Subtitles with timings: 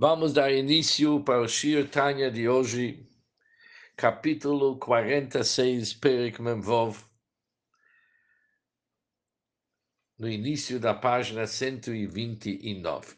[0.00, 3.06] Vamos dar início para o Shir Tanya de hoje,
[3.94, 7.04] capítulo 46, Perik Memvov,
[10.18, 13.14] no início da página 129.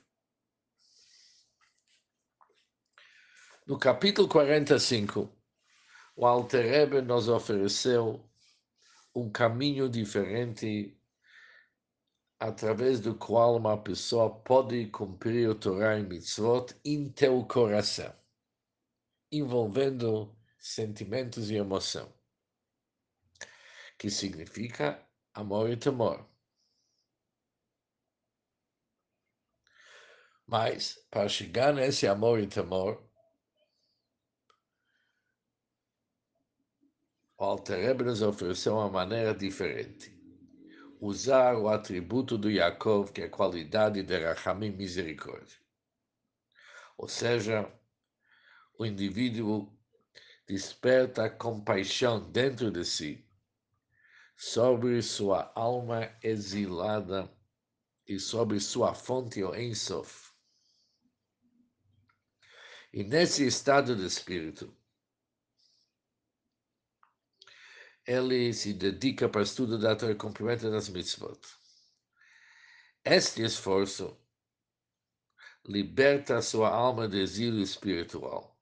[3.65, 5.33] No capítulo 45,
[6.17, 8.29] o Alter Rebbe nos ofereceu
[9.15, 11.01] um caminho diferente
[12.43, 18.13] através do qual uma pessoa pode cumprir o Torah e Mitzvot em teu coração,
[19.31, 22.13] envolvendo sentimentos e emoção,
[23.97, 25.01] que significa
[25.33, 26.29] amor e temor.
[30.45, 33.09] Mas, para chegar nesse amor e temor,
[37.39, 40.12] o Alter nos ofereceu uma maneira diferente
[41.03, 45.59] usar o atributo do Yaakov, que é a qualidade de Rachamim, misericórdia.
[46.97, 47.69] Ou seja,
[48.79, 49.77] o indivíduo
[50.47, 53.29] desperta compaixão dentro de si
[54.37, 57.29] sobre sua alma exilada
[58.07, 60.31] e sobre sua fonte, o Ensof.
[62.93, 64.73] E nesse estado de espírito,
[68.07, 71.41] ele se dedica para o estudo da Torá e cumprimento das mitzvot.
[73.05, 74.17] Este esforço
[75.65, 78.53] liberta a sua alma do exílio espiritual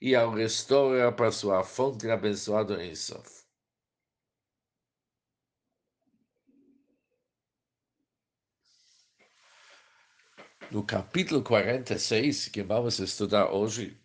[0.00, 3.46] e ao restaura para sua fonte abençoada em Sof.
[10.70, 13.96] No capítulo 46, que vamos estudar hoje,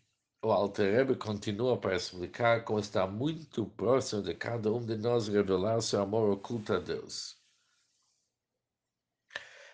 [0.44, 5.28] o Alter Rebbe continua para explicar como está muito próximo de cada um de nós
[5.28, 7.40] revelar seu amor oculto a Deus.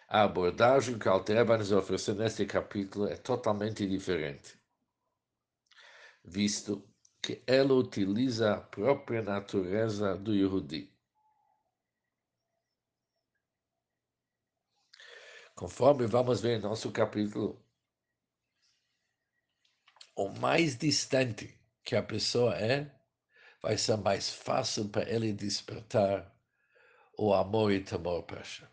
[0.09, 4.59] A abordagem que o Alter Rebbe nos ofereceu neste capítulo é totalmente diferente,
[6.23, 6.83] visto
[7.21, 10.93] que ela utiliza a própria natureza do Yehudi.
[15.55, 17.66] Conforme vamos ver em nosso capítulo,
[20.17, 22.91] o mais distante que a pessoa é,
[23.61, 26.35] vai ser mais fácil para ele despertar
[27.15, 28.67] o amor e temor para Hashem.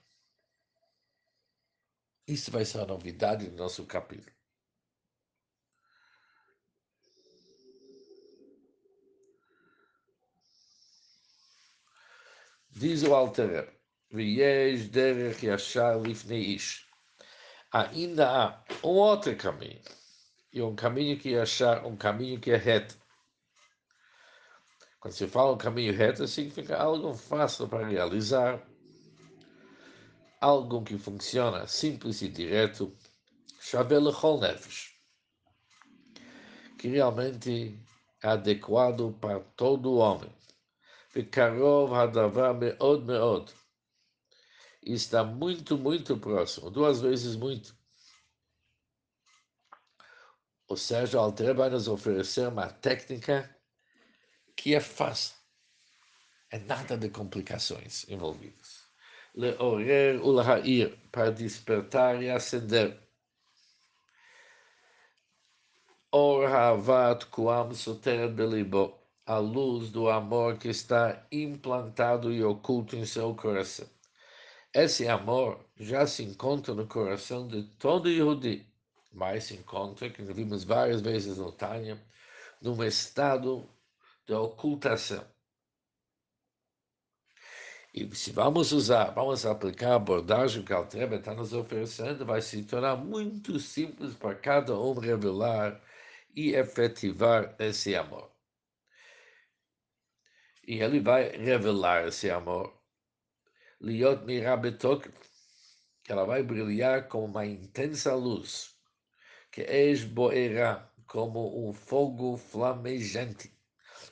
[2.27, 4.35] Isso vai ser a novidade do nosso capítulo.
[12.71, 13.79] Diz o Alter
[14.11, 16.89] Viesh derech yashar lifnei ish.
[17.71, 19.83] Ainda há um outro caminho
[20.55, 22.97] e um caminho que é achar um caminho que é reto.
[25.01, 28.65] Quando se fala um caminho reto, significa algo fácil para realizar,
[30.41, 32.97] algo que funciona simples e direto,
[33.61, 34.95] Shavel Nefesh,
[36.79, 37.77] que realmente
[38.23, 40.33] é adequado para todo homem.
[41.13, 43.53] Vikarov Hadavar Meod Meod.
[44.85, 47.75] Está muito, muito próximo, duas vezes muito
[50.75, 53.49] ou seja, o Alter vai nos oferecer uma técnica
[54.57, 55.37] que é fácil.
[56.51, 58.83] É nada de complicações envolvidas.
[59.37, 63.01] Leorer ulhair, para despertar e acender.
[66.11, 73.07] Or havat kuam soteret belibo, a luz do amor que está implantado e oculto em
[73.07, 73.89] seu coração.
[74.75, 78.74] Esse amor já se encontra no coração de todo Yehudi
[79.15, 82.03] mas se encontra, que vimos várias vezes no Tânia,
[82.61, 83.69] num estado
[84.27, 85.25] de ocultação.
[87.95, 92.43] E se vamos usar, vamos aplicar a abordagem que a Altreba está nos oferecendo, vai
[92.43, 95.81] se tornar muito simples para cada um revelar
[96.35, 98.33] e efetivar esse amor.
[100.67, 102.77] E ele vai revelar esse amor.
[103.81, 105.09] Liot mirabetok,
[106.03, 108.74] que ela vai brilhar como uma intensa luz
[109.55, 113.57] que esboerá como um fogo flamejante,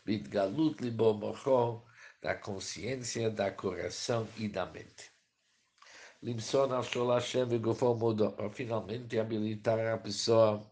[0.05, 1.85] bitgalut libomochó,
[2.23, 5.11] da consciência, da coração e da mente.
[6.23, 10.65] Limson achou Hashem e para finalmente habilitar a pessoa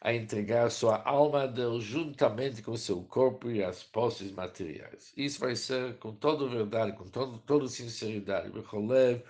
[0.00, 5.12] a entregar sua alma a Deus juntamente com seu corpo e as posses materiais.
[5.14, 8.48] Isso vai ser com toda verdade, com todo, toda sinceridade.
[8.50, 9.22] Becholev,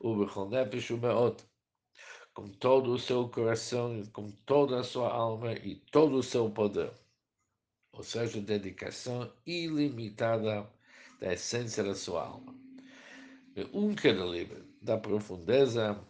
[0.00, 1.51] o Bechonefesh, o Meot
[2.34, 6.92] com todo o seu coração, com toda a sua alma e todo o seu poder.
[7.92, 10.68] Ou seja, dedicação ilimitada
[11.20, 12.54] da essência da sua alma.
[13.72, 13.90] Um
[14.30, 16.02] livre da profundeza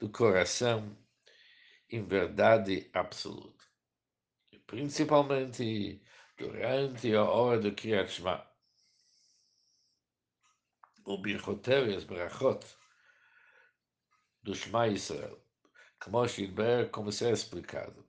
[0.00, 0.96] do coração
[1.90, 3.64] em verdade absoluta.
[4.66, 6.02] Principalmente
[6.38, 8.44] durante a hora do Kriyat Shema.
[11.04, 12.64] O Birchotel e as Brachot
[14.42, 15.38] do Shema Israel.
[16.00, 18.04] Como Shilber, como será explicado.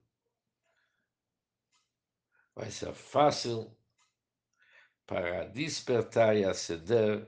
[2.54, 3.76] Vai ser fácil
[5.06, 7.26] para despertar e acender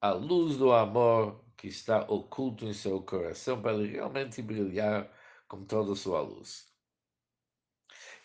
[0.00, 5.10] a luz do amor que está oculto em seu coração para ele realmente brilhar
[5.48, 6.66] com toda a sua luz.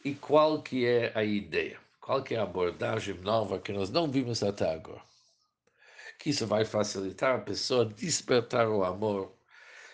[0.04, 1.80] E qual que é a ideia?
[2.02, 5.04] Qual que é a abordagem nova que nós não vimos até agora?
[6.18, 9.39] Que isso vai facilitar a pessoa despertar o amor,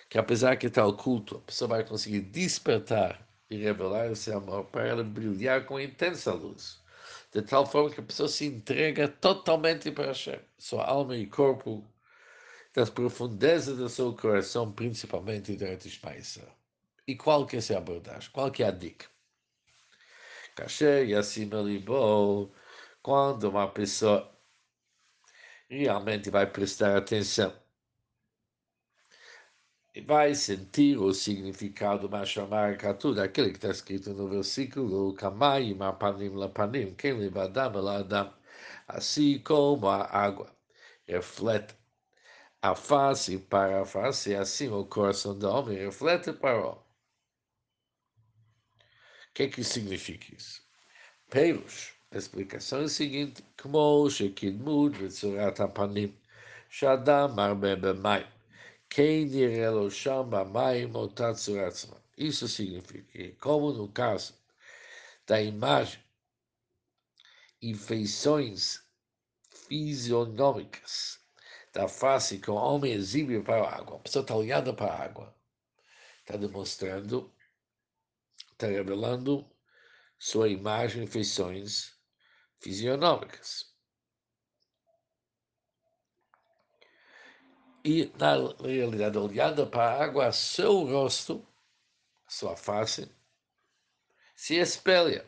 [0.10, 4.88] que apesar que está oculto, a pessoa vai conseguir despertar e revelar esse amor para
[4.88, 6.84] ela brilhar com intensa luz.
[7.32, 11.86] De tal forma que a pessoa se entrega totalmente para Hashem, sua alma e corpo,
[12.74, 16.48] das profundezas do seu coração, principalmente durante Shmaisa.
[17.08, 18.30] E qual que é essa abordagem?
[18.32, 19.06] Qual que é a dica?
[20.56, 22.54] Kasher Yassima Libol,
[23.02, 24.34] quando uma pessoa
[25.70, 27.65] realmente vai prestar atenção e
[30.02, 36.94] vai sentir o significado Mashamar tudo aquele que está escrito no versículo Kamayim Apanim Lapanim,
[36.96, 38.34] quem levadam adam
[38.88, 40.54] assim como a água
[41.08, 41.76] reflete
[42.62, 46.86] a face para a face, assim o coração do homem reflete para o homem.
[49.30, 50.64] O que, que significa isso?
[51.30, 56.18] Peiros, a explicação é a seguinte, como Shekidmud Vetzurat Apanim,
[56.70, 58.26] Shadam Arbe Bemaim,
[62.18, 64.34] isso significa que, como no caso
[65.28, 66.02] da imagem
[67.76, 68.82] feições
[69.68, 71.20] fisionômicas
[71.74, 75.04] da face que o homem exibe para a água, a pessoa está olhando para a
[75.04, 75.36] água,
[76.22, 77.30] está demonstrando
[78.54, 79.46] está revelando
[80.18, 81.94] sua imagem e feições
[82.62, 83.75] fisionômicas.
[87.86, 88.34] E, na
[88.64, 91.46] realidade, olhando para a água, seu rosto,
[92.28, 93.08] sua face,
[94.36, 95.24] se espelha.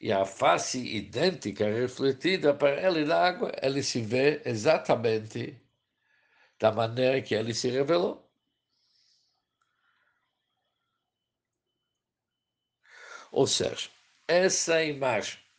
[0.00, 5.60] E a face idêntica, refletida para ele na água, ele se vê exatamente
[6.58, 8.30] da maneira que ele se revelou.
[13.32, 13.90] Ou seja,
[14.28, 15.49] essa imagem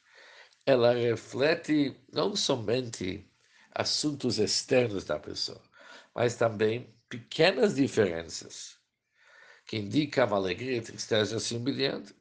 [0.65, 3.29] ela reflete não somente
[3.71, 5.61] assuntos externos da pessoa,
[6.13, 8.79] mas também pequenas diferenças
[9.65, 12.15] que indicam alegria tristeza semelhante.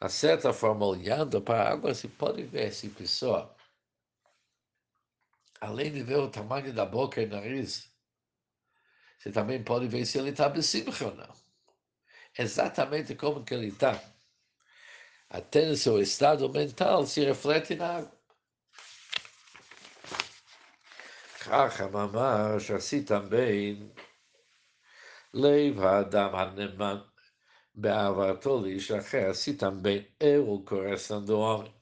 [0.00, 3.56] A certa forma, olhando para a água, se pode ver se a pessoa,
[5.60, 7.90] além de ver o tamanho da boca e nariz,
[9.18, 10.62] você também pode ver se ele está bem
[11.02, 11.44] ou não
[12.38, 14.13] exatamente como que ele está
[15.33, 18.19] Até no seu estado mental se reflete na água.
[21.39, 23.89] ככה ממש assim também
[25.33, 26.97] לב האדם הנאמן
[27.75, 31.73] באהבתו לאיש אחר, assim também é o coração do homem.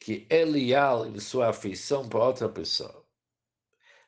[0.00, 3.02] Que é leal em sua afeição para outra pessoa.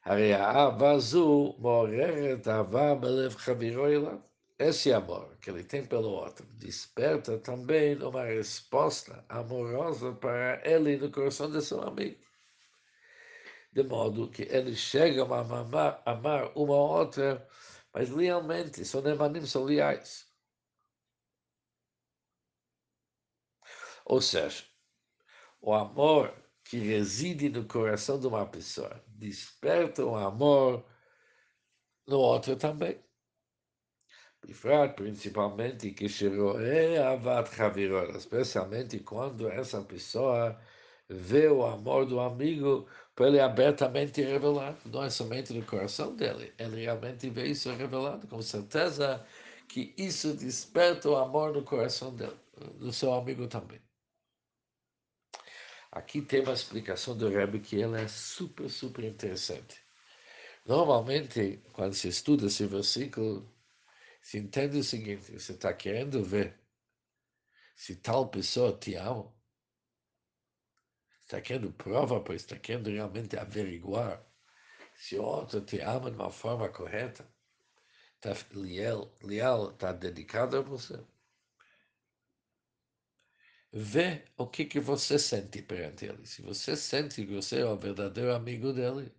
[0.05, 4.28] הרי האהבה הזו מעוררת אהבה בלב חברו אליו.
[4.60, 11.10] Esse amor que ele tem pelo outro desperta também uma resposta amorosa para ele no
[11.10, 12.22] coração de seu amigo.
[13.72, 17.48] De modo que ele chega a amar, amar uma outra,
[17.94, 20.28] mas realmente são emanim, são leais.
[24.06, 24.66] Ou seja,
[25.62, 26.34] o amor
[26.66, 29.02] que reside no coração de uma pessoa.
[29.08, 30.86] Desperta o amor
[32.06, 33.09] no outro também.
[34.96, 40.60] Principalmente que é especialmente quando essa pessoa
[41.10, 46.54] vê o amor do amigo para ele abertamente revelado, não é somente no coração dele,
[46.58, 49.26] ele realmente vê isso revelado, com certeza
[49.68, 52.38] que isso desperta o amor no coração dele,
[52.80, 53.82] do seu amigo também.
[55.92, 59.78] Aqui tem uma explicação do Rebbe que ela é super, super interessante.
[60.66, 63.52] Normalmente, quando se estuda esse versículo,
[64.22, 66.60] se entende o seguinte: você está querendo ver
[67.76, 69.34] se tal pessoa te ama,
[71.22, 74.26] está querendo prova, pois está querendo realmente averiguar
[74.96, 77.26] se o outro te ama de uma forma correta,
[78.16, 81.00] está leal, leal, está dedicado a você.
[83.72, 86.26] vê o que, que você sente perante ele.
[86.26, 89.14] Se você sente que você é o verdadeiro amigo dele,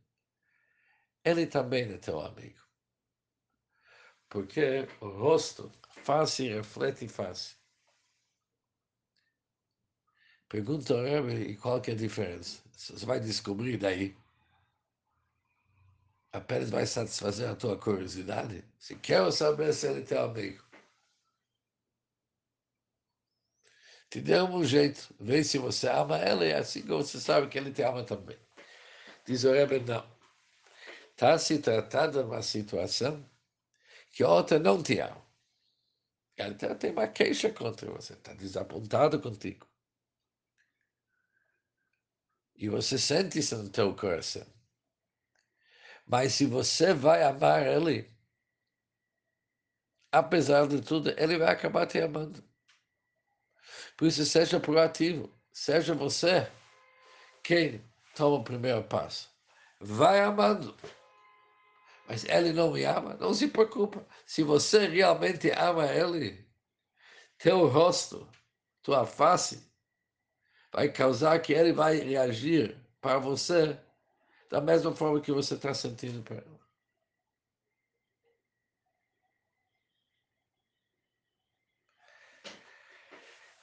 [1.25, 2.61] ele também é teu amigo.
[4.31, 5.71] Porque o rosto,
[6.05, 7.57] face reflete face.
[10.49, 12.63] Pergunta ao Rebbe, qual que é a diferença?
[12.73, 14.17] Você vai descobrir daí.
[16.33, 18.65] Apenas vai satisfazer a tua curiosidade.
[18.79, 20.65] Se quer saber se ele é teu amigo.
[24.09, 27.73] Te dê um jeito, vê se você ama ele, e assim você sabe que ele
[27.73, 28.39] te ama também.
[29.25, 30.05] Diz o Rebbe, não.
[31.13, 33.25] Está se tratando de uma situação
[34.11, 35.25] que a outra não te ama.
[36.37, 39.67] Ela tem uma queixa contra você, está desapontado contigo.
[42.57, 44.47] E você sente isso no teu coração.
[46.07, 48.11] Mas se você vai amar ele,
[50.11, 52.43] apesar de tudo, ele vai acabar te amando.
[53.97, 55.31] Por isso, seja proativo.
[55.53, 56.51] Seja você
[57.43, 59.31] quem toma o primeiro passo.
[59.81, 60.77] Vai amando.
[62.11, 64.05] Mas ele não me ama, não se preocupa.
[64.27, 66.45] Se você realmente ama ele,
[67.39, 68.29] teu rosto,
[68.83, 69.73] tua face,
[70.73, 73.79] vai causar que ele vai reagir para você
[74.51, 76.61] da mesma forma que você está sentindo para ele.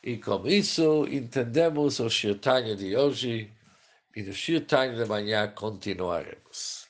[0.01, 3.53] E com isso entendemos o Shirtanya de hoje
[4.15, 6.86] e no Shirtanya de manhã continuaremos.